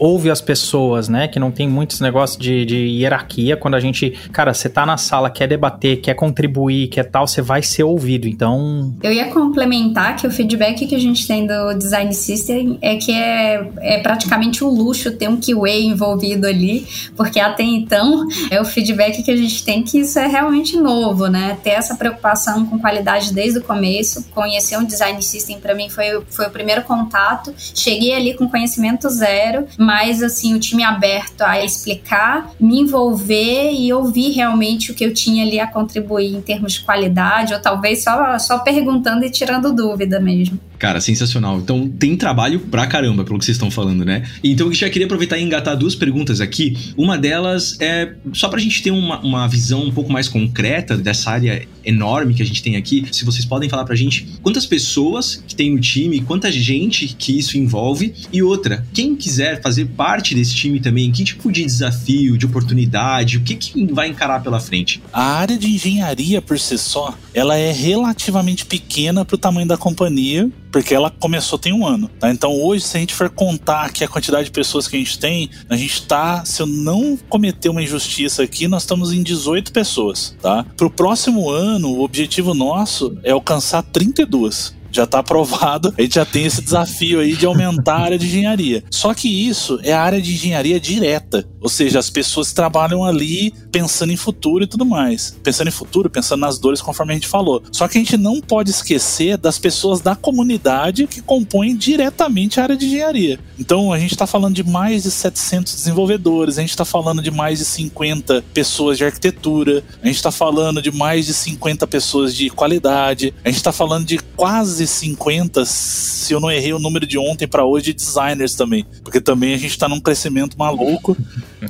[0.00, 1.28] ouve as pessoas, né?
[1.28, 3.54] Que não tem muitos negócios de, de hierarquia.
[3.54, 7.42] Quando a gente, cara, você tá na sala, quer debater, quer contribuir, quer tal, você
[7.42, 8.26] vai ser ouvido.
[8.26, 8.94] Então.
[9.02, 13.12] Eu ia complementar que o feedback que a gente tem do Design System é que
[13.12, 18.64] é, é praticamente um luxo ter um QA envolvido ali, porque até então é o
[18.64, 21.58] feedback que a gente tem que isso é realmente novo, né?
[21.62, 24.24] Ter essa preocupação com qualidade desde o começo.
[24.34, 27.52] Conhecer um Design System para mim foi, foi o primeiro contato.
[27.56, 33.92] Cheguei ali com conhecimento zero, mas assim, o time aberto a explicar, me envolver e
[33.92, 38.02] ouvir realmente o que eu tinha ali a contribuir em termos de qualidade, ou talvez
[38.02, 40.58] só, só perguntando e tirando dúvida mesmo.
[40.78, 41.58] Cara, sensacional.
[41.58, 44.28] Então tem trabalho pra caramba, pelo que vocês estão falando, né?
[44.42, 46.76] Então eu já queria aproveitar e engatar duas perguntas aqui.
[46.96, 51.30] Uma delas é só pra gente ter uma, uma visão um pouco mais concreta dessa
[51.30, 53.06] área enorme que a gente tem aqui.
[53.12, 57.38] Se vocês podem falar pra gente quantas pessoas que tem no time, quanta gente que
[57.38, 58.14] isso envolve.
[58.32, 63.38] E outra, quem quiser fazer parte desse time também, que tipo de desafio, de oportunidade,
[63.38, 65.02] o que, que vai encarar pela frente?
[65.12, 70.50] A área de engenharia por si só, ela é relativamente pequena pro tamanho da companhia
[70.76, 72.06] porque ela começou tem um ano.
[72.20, 72.30] Tá?
[72.30, 75.18] Então hoje, se a gente for contar aqui a quantidade de pessoas que a gente
[75.18, 79.72] tem, a gente está, se eu não cometer uma injustiça aqui, nós estamos em 18
[79.72, 80.36] pessoas.
[80.38, 80.66] Tá?
[80.76, 86.14] Para o próximo ano, o objetivo nosso é alcançar 32 já está aprovado, a gente
[86.14, 88.84] já tem esse desafio aí de aumentar a área de engenharia.
[88.90, 93.52] Só que isso é a área de engenharia direta, ou seja, as pessoas trabalham ali
[93.70, 95.36] pensando em futuro e tudo mais.
[95.42, 97.62] Pensando em futuro, pensando nas dores, conforme a gente falou.
[97.72, 102.64] Só que a gente não pode esquecer das pessoas da comunidade que compõem diretamente a
[102.64, 103.38] área de engenharia.
[103.58, 107.30] Então a gente está falando de mais de 700 desenvolvedores, a gente está falando de
[107.30, 112.34] mais de 50 pessoas de arquitetura, a gente está falando de mais de 50 pessoas
[112.34, 117.06] de qualidade, a gente está falando de quase 50, se eu não errei o número
[117.06, 118.84] de ontem para hoje, de designers também.
[119.02, 121.16] Porque também a gente está num crescimento maluco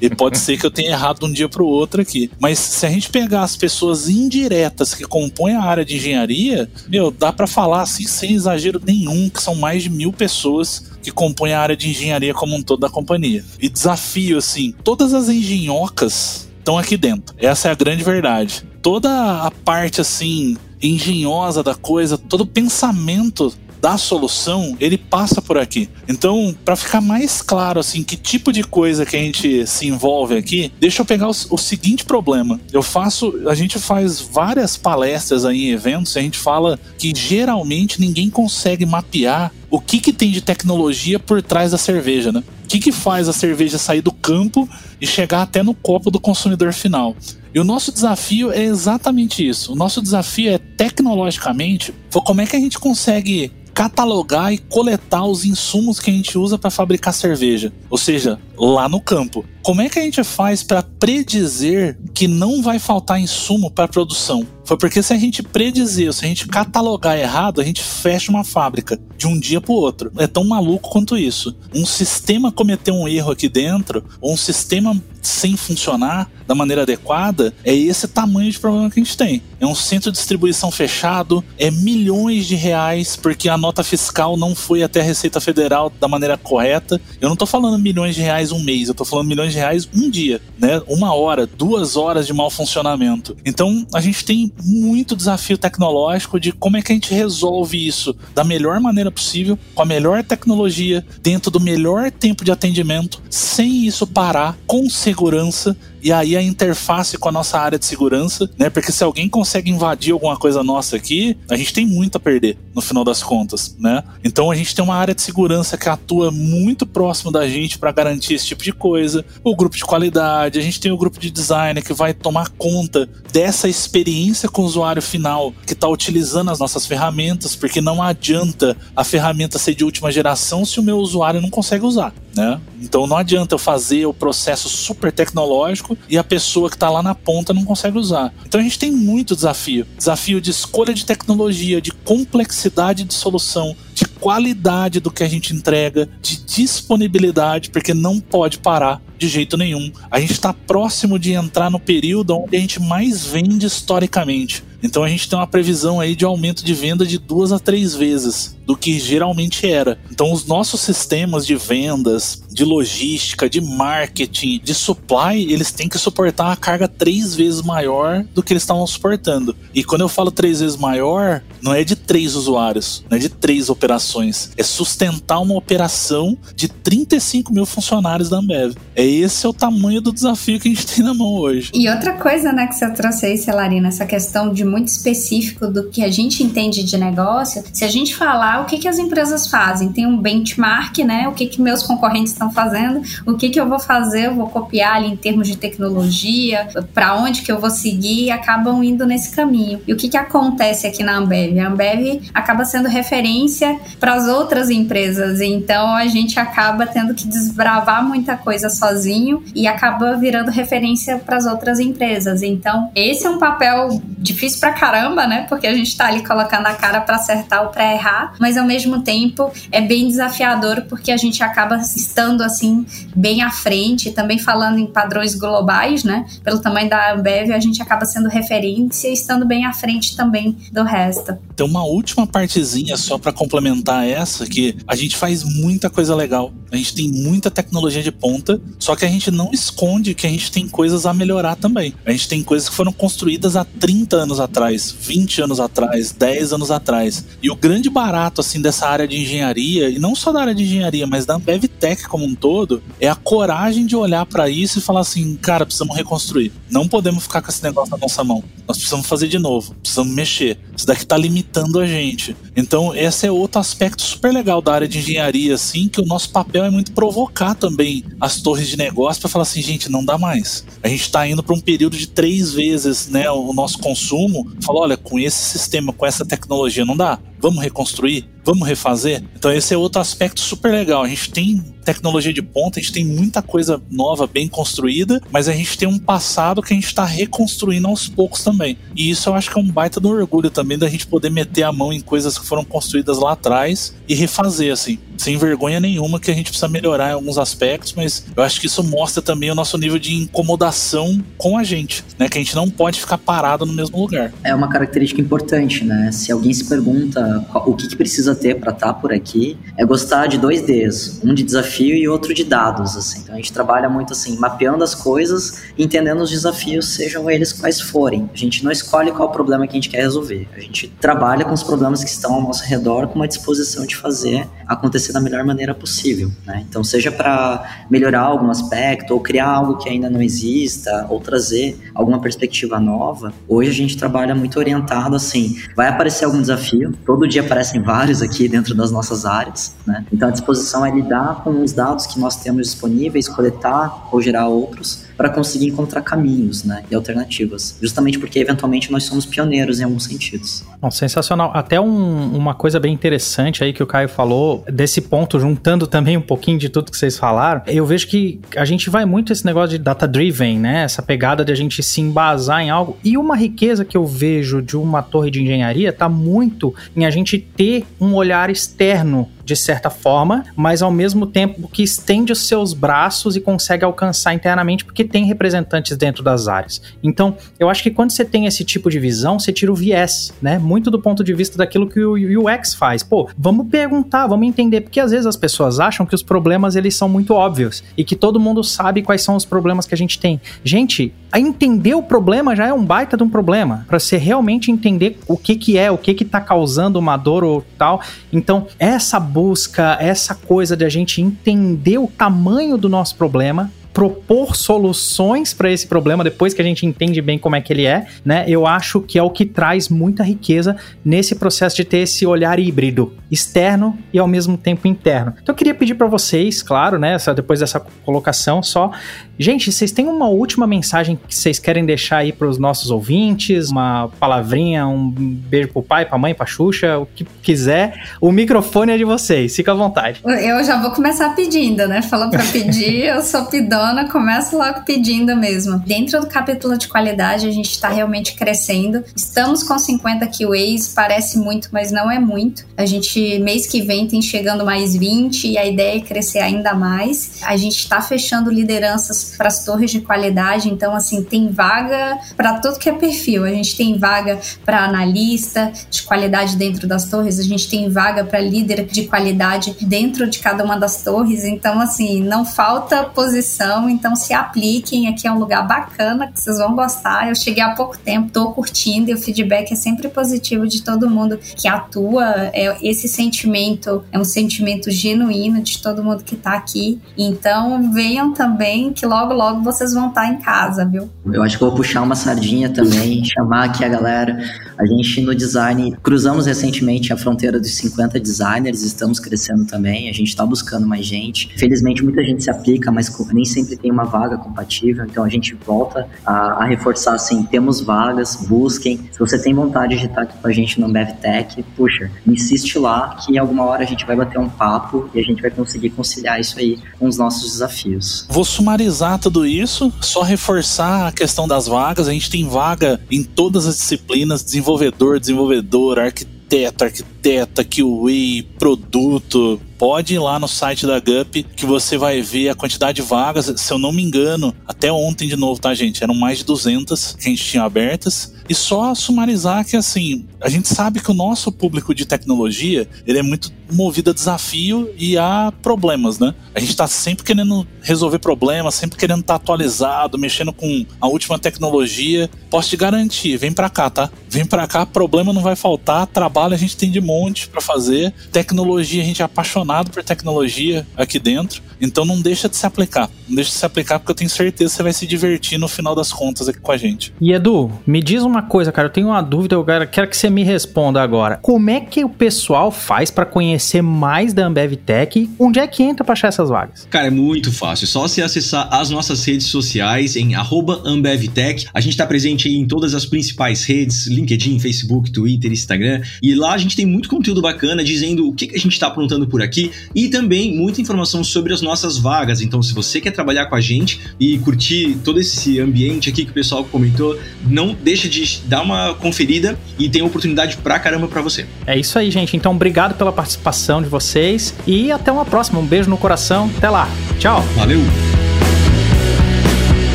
[0.00, 2.30] e pode ser que eu tenha errado de um dia para o outro aqui.
[2.38, 7.10] Mas se a gente pegar as pessoas indiretas que compõem a área de engenharia, meu,
[7.10, 11.52] dá para falar assim sem exagero nenhum que são mais de mil pessoas que compõem
[11.52, 13.44] a área de engenharia como um todo da companhia.
[13.60, 17.36] E desafio, assim, todas as engenhocas estão aqui dentro.
[17.38, 18.66] Essa é a grande verdade.
[18.80, 23.52] Toda a parte, assim, engenhosa da coisa, todo o pensamento
[23.84, 25.90] da solução, ele passa por aqui.
[26.08, 30.38] Então, para ficar mais claro assim, que tipo de coisa que a gente se envolve
[30.38, 32.58] aqui, deixa eu pegar o, o, seguinte problema.
[32.72, 37.12] Eu faço, a gente faz várias palestras aí em eventos, e a gente fala que
[37.14, 42.42] geralmente ninguém consegue mapear o que, que tem de tecnologia por trás da cerveja, né?
[42.64, 44.66] O que, que faz a cerveja sair do campo
[44.98, 47.14] e chegar até no copo do consumidor final?
[47.54, 49.74] E o nosso desafio é exatamente isso.
[49.74, 55.44] O nosso desafio é tecnologicamente, como é que a gente consegue catalogar e coletar os
[55.44, 59.44] insumos que a gente usa para fabricar cerveja, ou seja, lá no campo.
[59.62, 64.46] Como é que a gente faz para predizer que não vai faltar insumo para produção?
[64.64, 68.44] Foi porque se a gente predizer, se a gente catalogar errado, a gente fecha uma
[68.44, 70.10] fábrica de um dia para o outro.
[70.18, 71.54] É tão maluco quanto isso.
[71.74, 77.54] Um sistema cometer um erro aqui dentro, ou um sistema sem funcionar da maneira adequada,
[77.64, 79.42] é esse tamanho de problema que a gente tem.
[79.58, 84.54] É um centro de distribuição fechado, é milhões de reais porque a nota fiscal não
[84.54, 87.00] foi até a Receita Federal da maneira correta.
[87.20, 89.88] Eu não estou falando milhões de reais um mês, eu estou falando milhões de reais
[89.94, 90.82] um dia, né?
[90.86, 93.34] Uma hora, duas horas de mau funcionamento.
[93.44, 98.14] Então a gente tem muito desafio tecnológico de como é que a gente resolve isso
[98.34, 103.86] da melhor maneira possível, com a melhor tecnologia, dentro do melhor tempo de atendimento, sem
[103.86, 108.68] isso parar, com segurança e aí a interface com a nossa área de segurança, né?
[108.68, 112.58] Porque se alguém consegue invadir alguma coisa nossa aqui, a gente tem muito a perder
[112.74, 114.04] no final das contas, né?
[114.22, 117.90] Então a gente tem uma área de segurança que atua muito próximo da gente para
[117.90, 121.30] garantir esse tipo de coisa, o grupo de qualidade, a gente tem o grupo de
[121.30, 126.58] design que vai tomar conta dessa experiência com o usuário final que está utilizando as
[126.58, 131.40] nossas ferramentas, porque não adianta a ferramenta ser de última geração se o meu usuário
[131.40, 132.60] não consegue usar, né?
[132.82, 137.02] Então não adianta eu fazer o processo super tecnológico e a pessoa que está lá
[137.02, 138.32] na ponta não consegue usar.
[138.46, 139.86] Então a gente tem muito desafio.
[139.96, 145.54] Desafio de escolha de tecnologia, de complexidade de solução, de qualidade do que a gente
[145.54, 149.92] entrega, de disponibilidade, porque não pode parar de jeito nenhum.
[150.10, 154.62] A gente está próximo de entrar no período onde a gente mais vende historicamente.
[154.84, 157.94] Então a gente tem uma previsão aí de aumento de venda de duas a três
[157.94, 159.98] vezes do que geralmente era.
[160.10, 165.98] Então os nossos sistemas de vendas, de logística, de marketing, de supply, eles têm que
[165.98, 169.56] suportar uma carga três vezes maior do que eles estavam suportando.
[169.74, 173.28] E quando eu falo três vezes maior, não é de três usuários, não é de
[173.28, 178.74] três operações, é sustentar uma operação de 35 mil funcionários da Ambev.
[178.94, 181.70] É esse é o tamanho do desafio que a gente tem na mão hoje.
[181.74, 185.88] E outra coisa, né, que você trouxe aí, Celarina, essa questão de muito específico do
[185.88, 189.46] que a gente entende de negócio, se a gente falar o que, que as empresas
[189.46, 193.60] fazem, tem um benchmark, né, o que, que meus concorrentes estão fazendo, o que, que
[193.60, 197.60] eu vou fazer, eu vou copiar ali em termos de tecnologia, para onde que eu
[197.60, 199.80] vou seguir, acabam indo nesse caminho.
[199.86, 201.56] E o que, que acontece aqui na Ambev?
[201.60, 207.28] A Ambev acaba sendo referência para as outras empresas, então a gente acaba tendo que
[207.28, 212.42] desbravar muita coisa sozinho e acaba virando referência para as outras empresas.
[212.42, 215.44] Então, esse é um papel difícil pra caramba, né?
[215.46, 218.64] Porque a gente tá ali colocando a cara para acertar ou para errar, mas ao
[218.64, 224.38] mesmo tempo é bem desafiador porque a gente acaba estando assim bem à frente, também
[224.38, 226.24] falando em padrões globais, né?
[226.42, 230.56] Pelo tamanho da Ambev, a gente acaba sendo referência e estando bem à frente também
[230.72, 231.36] do resto.
[231.54, 236.50] Tem uma última partezinha só para complementar essa que a gente faz muita coisa legal.
[236.72, 240.30] A gente tem muita tecnologia de ponta, só que a gente não esconde que a
[240.30, 241.94] gente tem coisas a melhorar também.
[242.06, 246.12] A gente tem coisas que foram construídas há 30 anos atrás atrás, 20 anos atrás,
[246.12, 247.24] 10 anos atrás.
[247.42, 250.62] E o grande barato assim dessa área de engenharia, e não só da área de
[250.62, 251.64] engenharia, mas da Ambev
[252.08, 255.94] como um todo, é a coragem de olhar para isso e falar assim, cara, precisamos
[255.94, 256.52] reconstruir.
[256.70, 258.42] Não podemos ficar com esse negócio na nossa mão.
[258.66, 260.58] Nós precisamos fazer de novo, precisamos mexer.
[260.74, 262.34] Isso daqui tá limitando a gente.
[262.56, 266.30] Então, esse é outro aspecto super legal da área de engenharia, assim, que o nosso
[266.30, 270.16] papel é muito provocar também as torres de negócio para falar assim, gente, não dá
[270.16, 270.64] mais.
[270.82, 274.82] A gente está indo para um período de três vezes, né, o nosso consumo falou:
[274.82, 277.18] olha, com esse sistema, com essa tecnologia não dá.
[277.44, 278.24] Vamos reconstruir?
[278.42, 279.22] Vamos refazer?
[279.36, 281.02] Então, esse é outro aspecto super legal.
[281.02, 285.46] A gente tem tecnologia de ponta, a gente tem muita coisa nova, bem construída, mas
[285.46, 288.78] a gente tem um passado que a gente está reconstruindo aos poucos também.
[288.96, 291.64] E isso eu acho que é um baita do orgulho também da gente poder meter
[291.64, 296.18] a mão em coisas que foram construídas lá atrás e refazer, assim, sem vergonha nenhuma,
[296.18, 299.50] que a gente precisa melhorar em alguns aspectos, mas eu acho que isso mostra também
[299.50, 302.28] o nosso nível de incomodação com a gente, né?
[302.28, 304.32] Que a gente não pode ficar parado no mesmo lugar.
[304.42, 306.10] É uma característica importante, né?
[306.10, 307.33] Se alguém se pergunta
[307.66, 311.20] o que, que precisa ter para estar tá por aqui é gostar de dois Ds,
[311.24, 313.20] um de desafio e outro de dados, assim.
[313.22, 317.80] Então a gente trabalha muito assim, mapeando as coisas, entendendo os desafios, sejam eles quais
[317.80, 318.28] forem.
[318.32, 320.48] A gente não escolhe qual problema que a gente quer resolver.
[320.56, 323.96] A gente trabalha com os problemas que estão ao nosso redor com uma disposição de
[323.96, 326.64] fazer acontecer da melhor maneira possível, né?
[326.68, 331.78] Então seja para melhorar algum aspecto ou criar algo que ainda não exista ou trazer
[331.94, 333.32] alguma perspectiva nova.
[333.48, 337.80] Hoje a gente trabalha muito orientado assim, vai aparecer algum desafio, todo todo dia aparecem
[337.80, 340.04] vários aqui dentro das nossas áreas, né?
[340.12, 344.46] Então a disposição é lidar com os dados que nós temos disponíveis, coletar ou gerar
[344.46, 347.76] outros para conseguir encontrar caminhos né, e alternativas.
[347.80, 350.64] Justamente porque, eventualmente, nós somos pioneiros em alguns sentidos.
[350.90, 351.50] sensacional.
[351.54, 356.16] Até um, uma coisa bem interessante aí que o Caio falou, desse ponto, juntando também
[356.16, 359.44] um pouquinho de tudo que vocês falaram, eu vejo que a gente vai muito esse
[359.44, 360.84] negócio de data-driven, né?
[360.84, 362.96] Essa pegada de a gente se embasar em algo.
[363.04, 367.10] E uma riqueza que eu vejo de uma torre de engenharia está muito em a
[367.10, 372.46] gente ter um olhar externo de certa forma, mas ao mesmo tempo que estende os
[372.46, 376.80] seus braços e consegue alcançar internamente, porque tem representantes dentro das áreas.
[377.02, 380.32] Então, eu acho que quando você tem esse tipo de visão, você tira o viés,
[380.40, 380.58] né?
[380.58, 383.02] Muito do ponto de vista daquilo que o UX faz.
[383.02, 386.94] Pô, vamos perguntar, vamos entender, porque às vezes as pessoas acham que os problemas eles
[386.94, 390.18] são muito óbvios e que todo mundo sabe quais são os problemas que a gente
[390.18, 390.40] tem.
[390.62, 395.18] Gente, entender o problema já é um baita de um problema, para você realmente entender
[395.26, 398.00] o que que é, o que que tá causando uma dor ou tal.
[398.32, 404.56] Então, essa busca, essa coisa de a gente entender o tamanho do nosso problema, propor
[404.56, 408.06] soluções para esse problema depois que a gente entende bem como é que ele é,
[408.24, 408.44] né?
[408.48, 412.58] Eu acho que é o que traz muita riqueza nesse processo de ter esse olhar
[412.58, 415.32] híbrido, externo e ao mesmo tempo interno.
[415.40, 418.90] Então eu queria pedir para vocês, claro, né, depois dessa colocação só,
[419.38, 423.70] gente, vocês têm uma última mensagem que vocês querem deixar aí para os nossos ouvintes,
[423.70, 428.08] uma palavrinha, um beijo pro pai, pra mãe, pra Xuxa, o que quiser.
[428.20, 430.20] O microfone é de vocês, fica à vontade.
[430.24, 432.02] Eu já vou começar pedindo, né?
[432.02, 435.78] Falou para pedir, eu sou pidona funciona, começa logo pedindo mesmo.
[435.80, 439.04] Dentro do capítulo de qualidade, a gente está realmente crescendo.
[439.14, 442.64] Estamos com 50 QAs, parece muito, mas não é muito.
[442.76, 446.72] A gente, mês que vem, tem chegando mais 20 e a ideia é crescer ainda
[446.74, 447.40] mais.
[447.42, 452.58] A gente está fechando lideranças para as torres de qualidade, então, assim, tem vaga para
[452.60, 453.44] tudo que é perfil.
[453.44, 458.24] A gente tem vaga para analista de qualidade dentro das torres, a gente tem vaga
[458.24, 461.44] para líder de qualidade dentro de cada uma das torres.
[461.44, 465.08] Então, assim, não falta posição então se apliquem.
[465.08, 467.28] Aqui é um lugar bacana que vocês vão gostar.
[467.28, 471.08] Eu cheguei há pouco tempo, tô curtindo e o feedback é sempre positivo de todo
[471.08, 472.24] mundo que atua.
[472.52, 477.00] É, esse sentimento é um sentimento genuíno de todo mundo que tá aqui.
[477.16, 481.10] Então venham também, que logo, logo vocês vão estar tá em casa, viu?
[481.26, 484.38] Eu acho que vou puxar uma sardinha também, chamar aqui a galera.
[484.76, 490.08] A gente no design cruzamos recentemente a fronteira dos 50 designers, estamos crescendo também.
[490.08, 491.48] A gente está buscando mais gente.
[491.56, 495.54] Felizmente muita gente se aplica, mas nem sempre tem uma vaga compatível, então a gente
[495.54, 498.98] volta a, a, reforçar assim, temos vagas, busquem.
[499.12, 503.16] Se você tem vontade de estar aqui com a gente no BevTech, puxa, insiste lá
[503.16, 505.90] que em alguma hora a gente vai bater um papo e a gente vai conseguir
[505.90, 508.26] conciliar isso aí com os nossos desafios.
[508.28, 512.08] Vou sumarizar tudo isso, só reforçar a questão das vagas.
[512.08, 520.14] A gente tem vaga em todas as disciplinas, desenvolvedor, desenvolvedor, arquiteto, arquiteta, QA, produto, pode
[520.14, 523.52] ir lá no site da GUP que você vai ver a quantidade de vagas.
[523.56, 526.02] Se eu não me engano, até ontem de novo, tá, gente?
[526.02, 528.34] Eram mais de 200 que a gente tinha abertas.
[528.48, 533.18] E só sumarizar que, assim, a gente sabe que o nosso público de tecnologia, ele
[533.18, 536.34] é muito movido a desafio e a problemas, né?
[536.54, 541.08] A gente tá sempre querendo resolver problemas, sempre querendo estar tá atualizado, mexendo com a
[541.08, 542.28] última tecnologia.
[542.50, 544.10] Posso te garantir, vem pra cá, tá?
[544.28, 548.12] Vem pra cá, problema não vai faltar, trabalho a gente tem de monte para fazer,
[548.30, 552.66] tecnologia a gente é apaixonado apaixonado por tecnologia aqui dentro, então não deixa de se
[552.66, 553.10] aplicar.
[553.28, 555.68] Não deixa de se aplicar porque eu tenho certeza que você vai se divertir no
[555.68, 557.12] final das contas aqui com a gente.
[557.20, 560.30] E Edu, me diz uma coisa, cara, eu tenho uma dúvida, eu quero que você
[560.30, 561.38] me responda agora.
[561.42, 565.30] Como é que o pessoal faz para conhecer mais da Ambev Tech?
[565.38, 566.86] Onde é que entra para achar essas vagas?
[566.90, 567.84] Cara, é muito fácil.
[567.84, 571.66] É só se acessar as nossas redes sociais em AmbevTech.
[571.72, 576.02] A gente está presente em todas as principais redes, LinkedIn, Facebook, Twitter, Instagram.
[576.22, 578.88] E lá a gente tem muito conteúdo bacana dizendo o que, que a gente está
[578.88, 582.40] aprontando por aqui e também muita informação sobre as nossas vagas.
[582.40, 586.30] Então, se você quer trabalhar com a gente e curtir todo esse ambiente aqui que
[586.30, 591.22] o pessoal comentou, não deixa de dar uma conferida e tem oportunidade pra caramba pra
[591.22, 591.46] você.
[591.66, 592.36] É isso aí, gente.
[592.36, 595.58] Então, obrigado pela participação de vocês e até uma próxima.
[595.60, 596.50] Um beijo no coração.
[596.56, 596.88] Até lá.
[597.18, 597.42] Tchau.
[597.56, 597.80] Valeu.